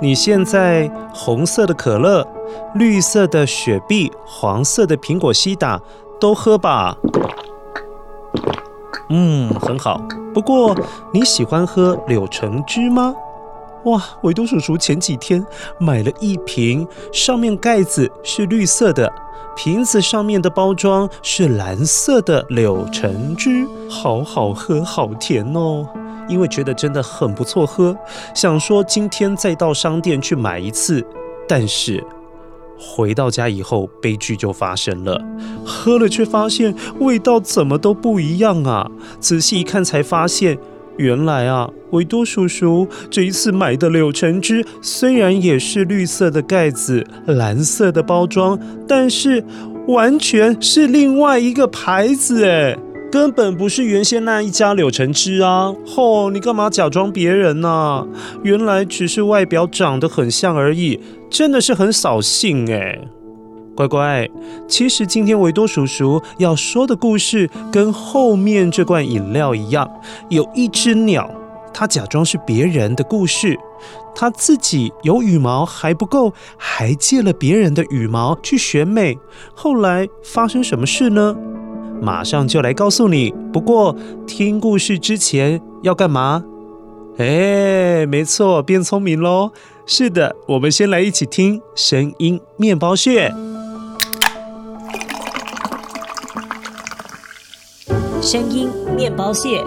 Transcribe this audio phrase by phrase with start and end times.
[0.00, 2.26] 你现在红色的可乐、
[2.74, 5.80] 绿色的雪碧、黄色的苹果西打
[6.20, 6.96] 都喝吧。
[9.10, 10.00] 嗯，很好。
[10.32, 10.76] 不过
[11.12, 13.14] 你喜欢喝柳橙汁吗？
[13.84, 15.44] 哇，维多叔叔前几天
[15.78, 19.12] 买了一瓶，上面盖子是绿色的，
[19.56, 25.86] 瓶子上面的包装是蓝色的柳橙汁，好好喝，好甜哦。
[26.28, 27.96] 因为觉得真的很不错喝，
[28.34, 31.04] 想说今天再到商店去买一次，
[31.48, 32.04] 但是
[32.78, 35.20] 回到家以后悲剧就发生了，
[35.64, 38.88] 喝了却发现味道怎么都不一样啊！
[39.18, 40.56] 仔细一看才发现，
[40.96, 49.44] 原来啊，维多叔叔这一次买的柳橙汁虽然也是绿色的盖子、蓝色的包装，但是
[49.88, 52.78] 完全是另外一个牌子诶。
[53.10, 55.74] 根本不是原先那一家柳橙汁啊！
[55.86, 58.06] 吼、你干嘛假装别人呢、
[58.42, 62.98] 原来只是外表长得很像而已，真的是很扫兴哎！
[63.74, 64.28] 乖乖，
[64.66, 69.90] 其实今天维多叔叔要说的故事跟后面这罐饮料一样，
[70.28, 71.30] 有一只鸟，
[71.72, 73.56] 它假装是别人的故事，
[74.14, 79.16] 它自己有羽毛还不够，还借了别人的羽毛去选美，
[79.54, 81.34] 后来发生什么事呢？
[82.00, 83.34] 马上就来告诉你。
[83.52, 86.44] 不过听故事之前要干嘛？
[87.18, 89.50] 哎，没错，变聪明喽。
[89.86, 93.32] 是的，我们先来一起听声音面包屑。
[98.20, 99.64] 声音面包屑。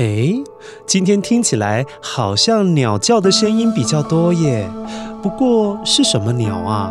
[0.00, 0.32] 哎，
[0.86, 4.66] 今天听起来好像鸟叫的声音比较多耶。
[5.22, 6.90] 不过是什么鸟啊？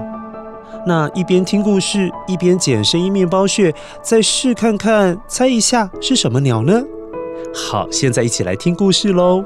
[0.86, 6.84] 那一边听故事一边捡声音面包屑，再试看看，猜一下是什么鸟呢？
[7.52, 9.44] 好，现在一起来听故事喽。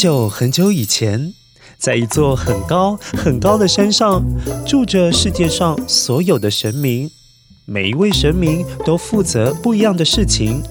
[0.00, 1.34] 久很久以前，
[1.76, 4.24] 在一座很高很高的山上，
[4.66, 7.10] 住着世界上所有的神明。
[7.66, 10.62] 每一位神明都负责不一样的事情。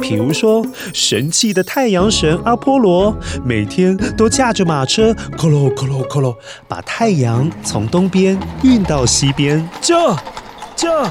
[0.00, 3.12] 比如说，神气的太阳神阿波罗，
[3.44, 9.68] 每天都驾着马车，咯咯咯咯咯咯，把太阳从东边运到西边。
[9.82, 10.16] 这，
[10.76, 11.10] 这。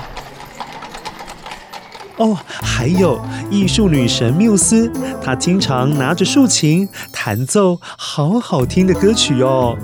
[2.18, 3.20] 哦，还有
[3.50, 4.90] 艺术女神缪斯，
[5.22, 9.78] 她经常拿着竖琴弹奏好好听的歌曲哦。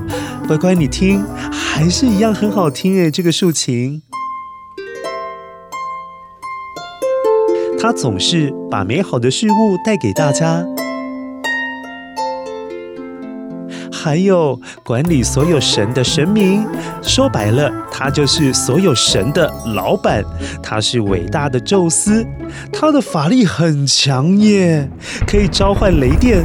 [0.47, 4.01] 乖乖，你听，还是一样很好听诶，这个竖琴。
[7.79, 10.65] 她总是把美好的事物带给大家。
[14.03, 16.65] 还有管理所有神的神明。
[17.03, 20.23] 说白了，他就是所有神的老板。
[20.63, 22.25] 他是伟大的宙斯，
[22.73, 24.89] 他的法力很强耶，
[25.27, 26.43] 可以召唤雷电。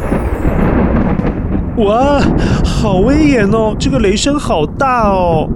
[1.79, 2.21] 哇，
[2.63, 3.75] 好威严哦！
[3.79, 5.49] 这个雷声好大哦。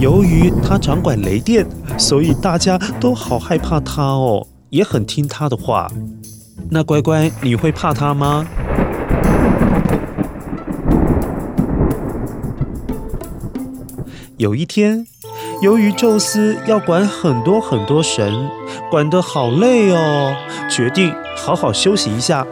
[0.00, 1.66] 由于他掌管雷电，
[1.98, 5.90] 所以大家都好害怕他哦，也很听他的话。
[6.70, 8.46] 那乖乖，你会怕他吗？
[14.42, 15.06] 有一天，
[15.62, 18.50] 由于宙斯要管很多很多神，
[18.90, 20.34] 管得好累哦，
[20.68, 22.44] 决定好好休息一下。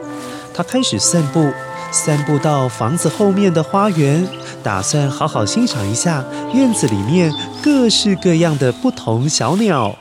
[0.55, 1.53] 他开始散步。
[1.93, 4.25] 散步到房子后面的花园，
[4.63, 9.99] 打算好好欣赏一下院子里面各式各样的不同小鸟。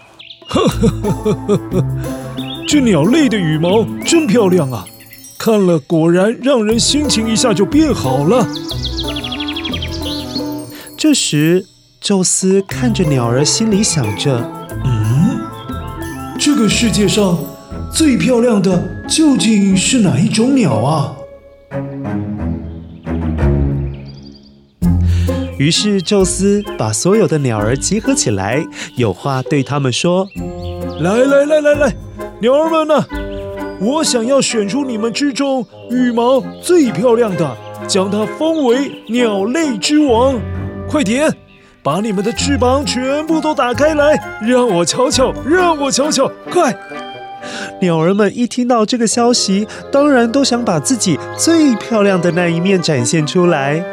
[0.47, 1.83] 呵呵呵呵呵呵，
[2.67, 4.85] 这鸟类的羽毛真漂亮啊！
[5.39, 8.47] 看了果然让人心情一下就变好了。
[10.95, 11.65] 这时，
[12.01, 14.39] 宙斯看着鸟儿，心里想着
[14.85, 15.37] ：“嗯，
[16.39, 17.37] 这个世界上
[17.93, 21.13] 最漂亮的究竟是哪一种鸟啊？”
[25.59, 30.25] 于是，宙斯把所有的鸟儿集合起来，有话对他们说
[31.01, 31.93] ：“来来来来来，
[32.39, 33.05] 鸟儿们呐，
[33.81, 37.57] 我想要选出你们之中羽毛最漂亮的，
[37.89, 40.39] 将它封为鸟类之王。
[40.87, 41.31] 快点，
[41.89, 46.71] 把你们的翅膀全部都打开来，让我瞧瞧，让我瞧瞧，快！”
[47.81, 53.83] 鸟儿们一听到这个消息，当然都想把自己最漂亮的那一面展现出来。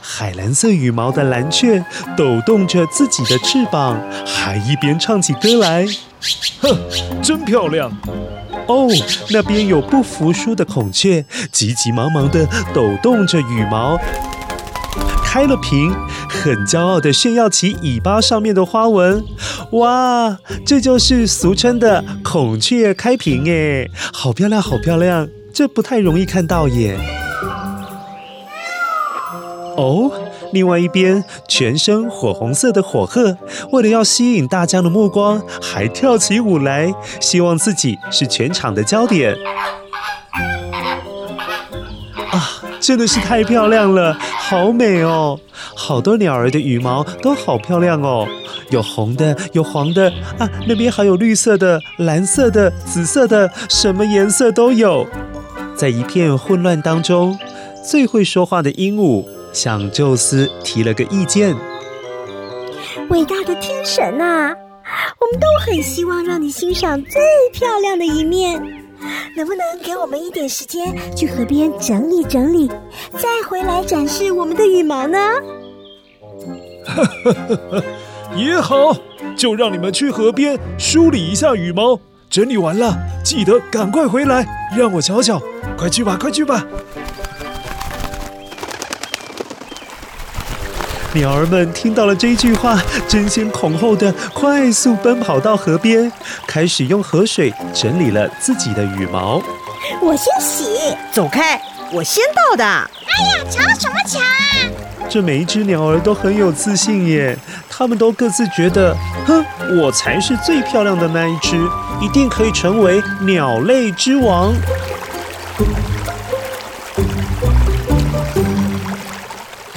[0.00, 1.84] 海蓝色羽毛的蓝雀
[2.16, 5.84] 抖动着自己的翅膀，还一边唱起歌来。
[6.62, 6.78] 哼，
[7.22, 7.92] 真漂亮！
[8.66, 8.88] 哦，
[9.28, 11.22] 那边有不服输的孔雀，
[11.52, 14.00] 急急忙忙地抖动着羽毛，
[15.32, 15.94] 开了屏，
[16.28, 19.24] 很骄傲地炫耀起尾巴上面的花纹。
[19.70, 20.36] 哇，
[20.66, 25.28] 这就是俗称的孔雀开屏诶，好漂亮，好漂亮！
[25.54, 26.98] 这不太容易看到耶。
[29.76, 30.10] 哦，
[30.52, 33.38] 另外一边，全身火红色的火鹤，
[33.70, 39.36] 为了要吸引大家的目光，还跳起舞来，希望自己是全场的焦点。
[42.80, 45.38] 真的是太漂亮了，好美哦！
[45.74, 48.26] 好多鸟儿的羽毛都好漂亮哦，
[48.70, 55.06] 有红的，有黄的，啊，那边还有绿色的、蓝色的、紫色的，什么颜色都有。
[55.76, 57.38] 在一片混乱当中，
[57.84, 59.24] 最会说话的鹦鹉。
[59.52, 61.56] 向宙斯提了个意见
[63.10, 64.54] ：“伟大的天神呐、啊，
[65.18, 67.20] 我们都很希望让你欣赏最
[67.52, 68.62] 漂亮的一面，
[69.36, 72.68] 能不能给我们一点时间去河边整理整理，
[73.14, 75.18] 再回来展示我们的羽毛呢？”“，
[78.36, 78.96] 也好，
[79.36, 81.98] 就让你们去河边梳理一下羽毛，
[82.28, 84.46] 整理完了记得赶快回来
[84.76, 85.40] 让我瞧瞧，
[85.76, 86.66] 快去吧，快去吧。”
[91.12, 96.10] 鸟儿们听到了这句话，争先恐后的快速奔跑到河边，
[96.46, 99.42] 开始用河水整理了自己的羽毛。
[100.00, 101.60] 我先洗，走开，
[101.92, 102.64] 我先到的。
[102.64, 102.88] 哎
[103.36, 104.26] 呀，抢什么抢啊！
[105.08, 107.36] 这每一只鸟儿都很有自信耶，
[107.68, 108.96] 它们都各自觉得，
[109.26, 109.44] 哼，
[109.82, 111.56] 我才是最漂亮的那一只，
[112.00, 114.54] 一定可以成为鸟类之王。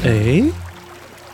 [0.06, 0.44] 哎。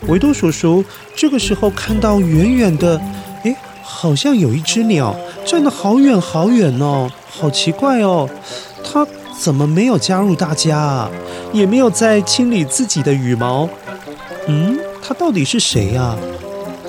[0.09, 0.83] 维多叔叔
[1.15, 2.99] 这个时候看到远远的，
[3.43, 8.27] 诶，好像有一只鸟站得好远好远哦，好奇怪哦，
[8.83, 9.05] 它
[9.39, 11.11] 怎么没有加入大家啊？
[11.53, 13.69] 也没有在清理自己的羽毛？
[14.47, 16.15] 嗯，它到底是谁呀？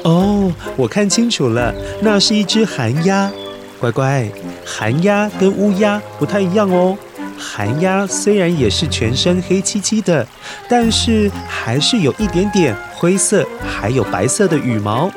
[0.02, 3.30] 哦，我看清楚了，那是一只寒鸦。
[3.78, 4.30] 乖乖，
[4.64, 6.96] 寒鸦跟乌鸦不太一样哦。
[7.40, 10.26] 寒鸦虽然也是全身黑漆漆的，
[10.68, 15.10] 但是还是有一点点灰色，还有白色的羽毛。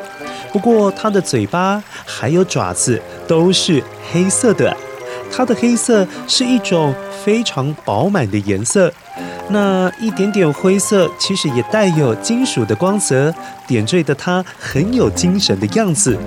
[0.53, 4.75] 不过它的嘴巴还有爪子都是黑色的，
[5.29, 8.91] 它的黑色是一种非常饱满的颜色。
[9.49, 13.33] 那一点点灰色其实也带有金属的光泽，
[13.67, 16.17] 点缀的它很有精神的样子。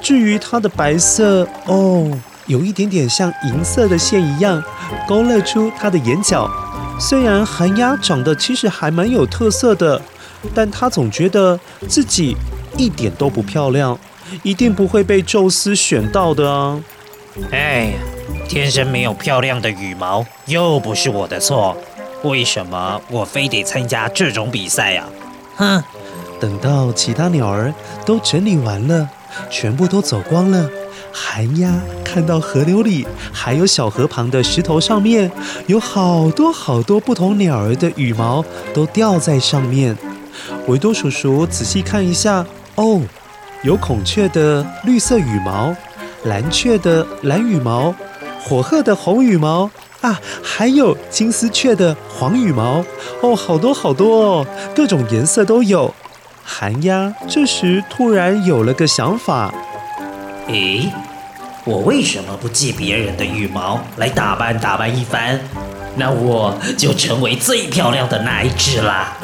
[0.00, 2.08] 至于它的白色，哦。
[2.50, 4.60] 有一点点像银色的线一样，
[5.06, 6.50] 勾勒出它的眼角。
[6.98, 10.02] 虽然寒鸦长得其实还蛮有特色的，
[10.52, 12.36] 但它总觉得自己
[12.76, 13.96] 一点都不漂亮，
[14.42, 16.80] 一定不会被宙斯选到的啊！
[17.52, 17.98] 哎呀，
[18.48, 21.76] 天生没有漂亮的羽毛，又不是我的错。
[22.24, 25.04] 为什么我非得参加这种比赛呀？
[25.56, 25.82] 哼！
[26.40, 27.72] 等到其他鸟儿
[28.04, 29.08] 都整理完了，
[29.50, 30.68] 全部都走光了，
[31.12, 31.72] 寒鸦
[32.04, 35.30] 看到河流里还有小河旁的石头上面
[35.66, 39.96] 有好多好多不同鸟儿的羽毛都掉在上面。
[40.66, 43.00] 维多叔叔仔细看一下，哦，
[43.62, 45.74] 有孔雀的绿色羽毛，
[46.24, 47.94] 蓝雀的蓝羽毛，
[48.40, 52.84] 火鹤的红羽毛啊，还有金丝雀的黄羽毛。
[53.20, 55.92] 哦，好多好多哦，各种颜色都有。
[56.42, 59.52] 寒鸦这时突然有了个想法
[60.52, 60.92] ：“诶，
[61.64, 65.38] 我为什么不借别人的羽毛来打扮打扮一番？
[65.96, 69.16] 那我就成为最漂亮的那一只啦！”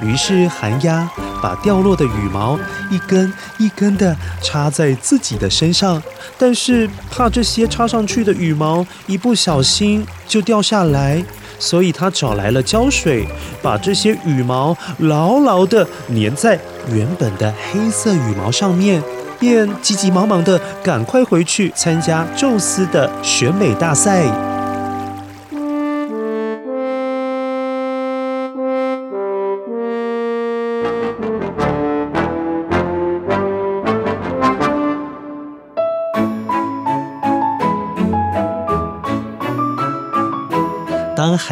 [0.00, 1.08] 于是寒鸦
[1.42, 2.56] 把掉落的羽毛
[2.90, 6.00] 一根一根的插在自己的身上，
[6.38, 11.24] 但是怕这些插上去的羽毛一不小心就掉下来。
[11.58, 13.24] 所以他找来了胶水，
[13.62, 19.00] 把这些羽毛牢牢的粘在原本的黑色羽毛上面，
[19.42, 24.51] 便急急忙忙的赶快回去参加宙斯的选美大赛。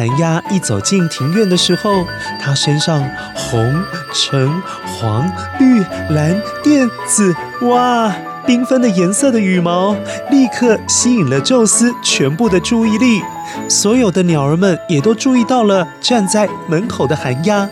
[0.01, 2.07] 寒鸦一走进庭院的时候，
[2.39, 5.79] 它身上红、橙、黄、绿、
[6.09, 8.11] 蓝、靛、紫，哇，
[8.47, 9.95] 缤纷的颜色的羽毛
[10.31, 13.21] 立刻吸引了宙斯全部的注意力。
[13.69, 17.69] 所有的鸟儿们也都注意到了站在门口的寒鸦，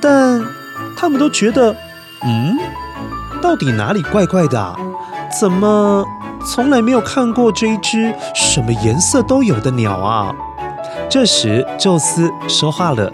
[0.00, 0.44] 但
[0.96, 1.76] 他们都觉得，
[2.24, 2.58] 嗯，
[3.40, 4.74] 到底哪里怪怪的？
[5.40, 6.04] 怎么
[6.44, 10.34] 从来没有看过这一只什么颜色都有的鸟啊？
[11.10, 13.10] 这时，宙斯说话了：“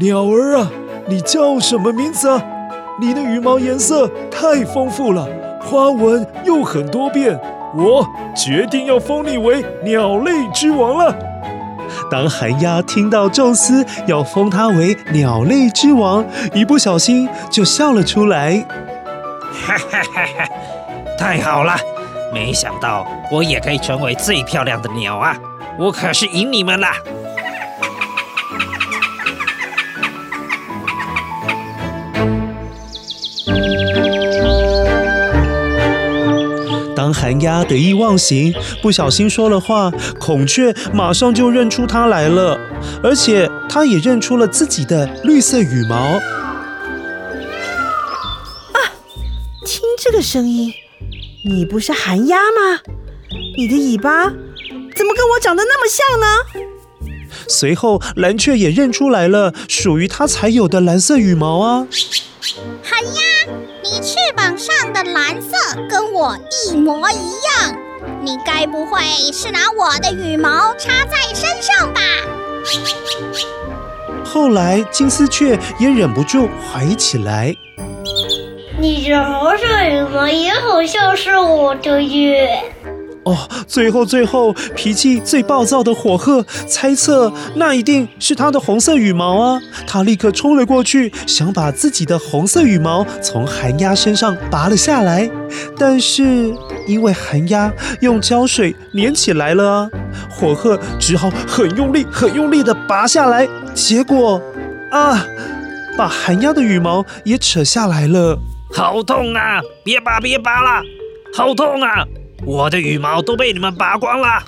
[0.00, 0.68] 鸟儿啊，
[1.06, 2.42] 你叫什么名字啊？
[3.00, 5.24] 你的羽毛颜色太丰富了，
[5.62, 7.38] 花纹又很多变，
[7.76, 8.04] 我
[8.34, 11.14] 决定要封你为鸟类之王了。”
[12.10, 18.66] 当寒鸦听到宙斯要封他为鸟类之王，一不小心就笑了出来。
[19.52, 20.48] 哈哈哈哈！
[21.16, 21.76] 太好了，
[22.34, 25.36] 没想到我也可以成为最漂亮的鸟啊！
[25.78, 26.88] 我可是赢你们了。
[37.18, 42.56] 寒鸦得意忘形，不小心说了话，孔雀马上就认出它来了，
[43.02, 45.96] 而且它也认出了自己的绿色羽毛。
[45.96, 46.20] 啊，
[49.66, 50.72] 听这个声音，
[51.44, 52.82] 你不是寒鸦吗？
[53.56, 54.26] 你的尾巴
[54.94, 56.26] 怎么跟我长得那么像呢？
[57.48, 61.88] 随后，蓝雀也认出来了，属于它才有的蓝色羽毛啊。
[62.80, 63.22] 寒鸦，
[63.90, 65.56] 你翅膀上的蓝色
[65.88, 67.74] 跟我一模一样，
[68.20, 69.00] 你该不会
[69.32, 72.00] 是拿我的羽毛插在身上吧？
[74.22, 77.56] 后来，金丝雀也忍不住怀疑起来。
[78.78, 82.62] 你的红色羽毛也好像是我的耶。
[83.28, 89.60] 哦，最后最后，脾气最暴躁的火鹤猜测，那一定是它的红色羽毛啊！
[89.86, 95.30] 它立刻冲了过去，想把自己的红色羽毛从寒鸦身上拔了下来，
[95.78, 96.54] 但是
[96.86, 97.70] 因为寒鸦
[98.00, 99.90] 用胶水粘起来了啊，
[100.30, 104.40] 火鹤只好很用力、很用力地拔下来，结果
[104.90, 105.22] 啊，
[105.98, 108.38] 把寒鸦的羽毛也扯下来了，
[108.72, 109.60] 好痛啊！
[109.84, 110.82] 别拔，别拔了，
[111.34, 112.06] 好痛啊！
[112.44, 114.42] 我的羽毛都被你们拔光了！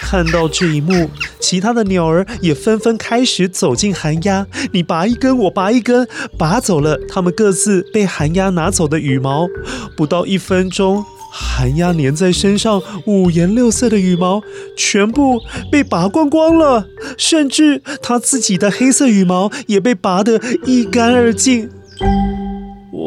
[0.00, 6.06] 看到这一幕，其他的鸟儿也纷纷开始走进寒鸦，你拔一根，我拔一根，
[6.38, 9.48] 拔走了他们各自被寒鸦拿走的羽毛。
[9.96, 14.42] 不到一分钟，寒鸦粘在身上五颜六色的羽毛
[14.76, 15.40] 全部
[15.72, 21.70] 被拔光光了，甚至它自己的黑色羽毛也被拔得一干二净。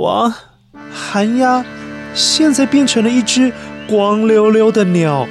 [0.01, 0.35] 哇，
[0.91, 1.63] 寒鸦
[2.13, 3.53] 现在变成了一只。
[3.87, 5.27] 光溜溜的鸟，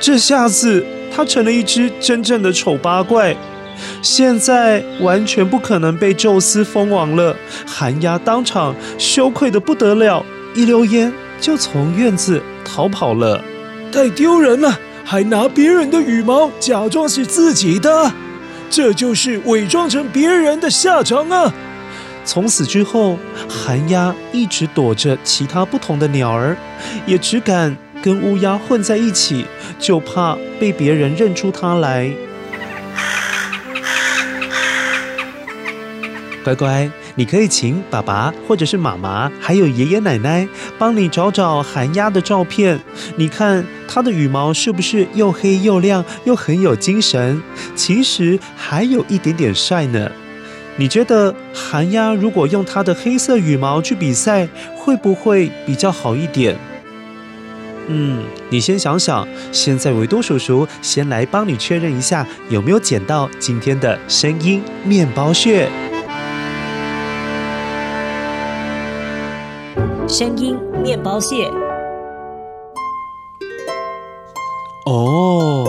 [0.00, 3.36] 这下子它成了一只真正的丑八怪，
[4.00, 7.36] 现在完全不可能被宙斯封王了。
[7.66, 13.42] 寒鸦当场羞愧的不得了，一溜烟就从院子逃跑了。
[13.92, 18.12] 太丢人了，还拿别人的羽毛假装是自己的，
[18.70, 21.52] 这就是伪装成别人的下场啊！
[22.24, 26.56] 从此之后，寒鸦一直躲着其他不同的鸟儿，
[27.04, 27.76] 也只敢。
[28.02, 29.44] 跟乌鸦混在一起，
[29.78, 32.10] 就怕被别人认出它来。
[36.42, 42.80] 乖乖，你可以请爸爸或者是妈妈，还有爷爷奶奶帮你找找寒鸦的照片。
[43.16, 47.42] 你看它的羽毛是不是又黑又亮，又很有精神？
[47.76, 50.10] 其实还有一点点帅呢。
[50.76, 56.56] 你觉得寒鸦如果用它的黑色羽毛去比赛，会不会比较好一点？
[57.92, 59.26] 嗯，你先想想。
[59.50, 65.68] 现在维多叔叔先来帮你确认一下，有没有捡到今天的声音面包屑。
[70.06, 71.50] 声音面包屑。
[74.86, 75.66] 哦，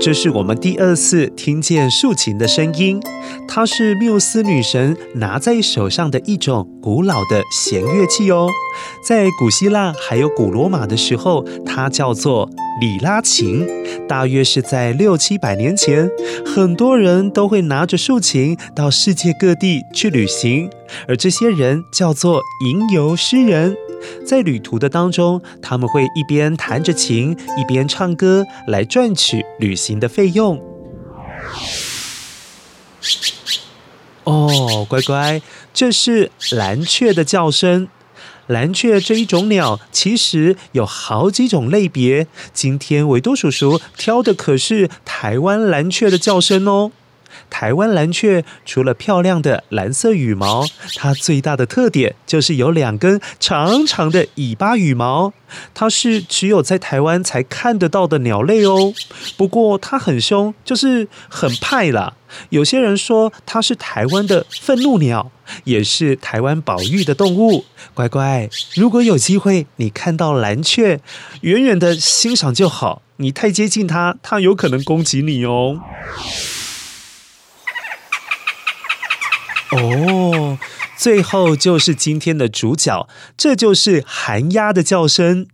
[0.00, 3.00] 这是我们第二次听见竖琴的声音。
[3.46, 8.48] 它是缪斯女神拿在手上的一种古老的弦乐器哦。
[9.06, 13.66] 在古希腊还有古罗马的时候，它叫做里拉琴。
[14.08, 16.10] 大约是在六七百年前，
[16.44, 20.68] 很多人都会拿着竖琴到世界各地去旅行，
[21.06, 23.76] 而这些人叫做吟游诗人。
[24.26, 30.60] 在旅途的当中，他们会一边弹着琴，一边唱歌，来赚取旅行的费用。
[34.24, 35.42] 哦，乖乖，
[35.72, 37.88] 这是蓝雀的叫声。
[38.46, 42.26] 蓝雀这一种鸟，其实有好几种类别。
[42.52, 46.92] 今天维多叔叔挑的可是台湾蓝雀的叫声哦。
[47.56, 55.32] 台湾蓝雀除了漂亮的蓝色羽毛，它最大的特点就是有两根长长的尾巴羽毛。
[55.72, 58.92] 它是只有在台湾才看得到的鸟类哦。
[59.36, 62.14] 不过它很凶，就是很派啦。
[62.48, 65.30] 有些人说它是台湾的愤怒鸟，
[65.62, 67.64] 也是台湾保育的动物。
[67.94, 71.00] 乖乖，如果有机会你看到蓝雀，
[71.42, 73.02] 远远的欣赏就好。
[73.18, 75.78] 你太接近它，它有可能攻击你哦。
[79.72, 80.58] 哦，
[80.96, 85.46] 最后就是今天的主角，这就是寒鸦的叫声。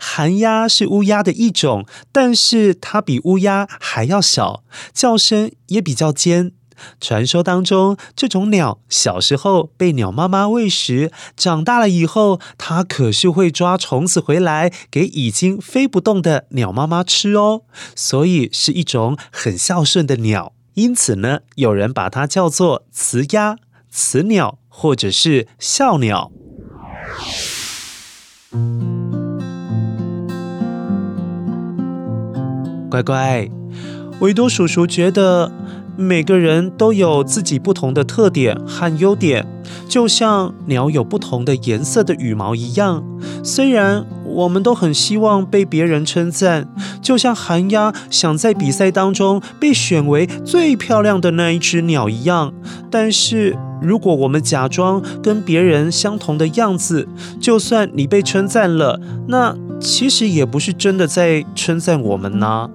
[0.00, 6.52] 寒鸦是乌鸦的一种，但是它比乌鸦还要小，叫声也比较尖。
[7.00, 17.62] 传说当中，这种鸟小时候被鸟妈妈喂食，长大了以后，它可是会抓虫子回来给已经飞不动的鸟妈妈吃哦，
[17.94, 20.52] 所以是一种很孝顺的鸟。
[20.78, 23.56] 因此呢，有人把它叫做雌鸦。
[23.90, 26.30] 雌鸟或者是笑鸟，
[32.88, 33.48] 乖乖，
[34.20, 35.50] 维多叔叔觉得
[35.96, 39.44] 每个人都有自己不同的特点和优点，
[39.88, 43.02] 就像鸟有不同的颜色的羽毛一样。
[43.42, 44.06] 虽然
[44.38, 46.68] 我们都很希望被别人称赞，
[47.02, 52.52] 就像寒鸦想在比赛当中被选为最漂亮的那一只鸟一样，
[52.90, 53.56] 但是。
[53.80, 57.06] 如果我们假装跟别人相同的样子，
[57.40, 62.68] 就算你被称赞了，那其实也不是真的在称赞我们呢。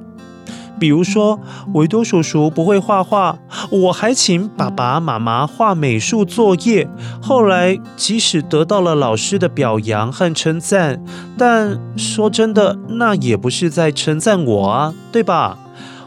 [0.79, 1.39] 比如说，
[1.73, 3.38] 维多叔叔不会画画，
[3.69, 6.88] 我还请爸爸妈妈画美术作业，
[7.21, 11.01] 后来即使得到了老师的表扬和称赞，
[11.38, 15.57] 但说真的，那也不是在称赞我啊，对吧？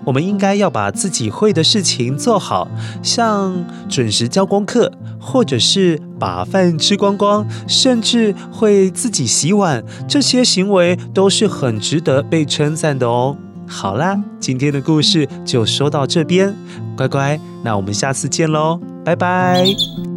[0.04, 2.68] 我们应该要把自己会的事情做好，
[3.02, 13.36] 像准时交功课，或者是把饭吃光光，甚至会自己洗碗，这些行为都是很值得被称赞的哦。
[13.68, 16.54] 好啦，今天的故事就说到这边，
[16.96, 20.15] 乖乖，那我们下次见喽，拜拜。